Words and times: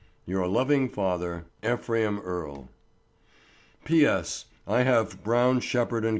Your 0.25 0.47
loving 0.47 0.89
father, 0.89 1.45
EPHRAIM 1.61 2.21
EARLE. 2.23 2.69
P. 3.85 4.03
S. 4.03 4.45
I 4.65 4.81
have 4.81 5.23
Brown, 5.23 5.59
Shepherd, 5.59 6.03
& 6.03 6.05
Co. 6.05 6.09